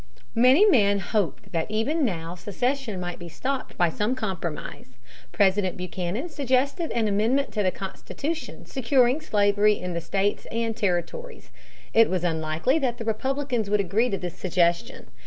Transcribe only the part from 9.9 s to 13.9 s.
the states and territories. It was unlikely that the Republicans would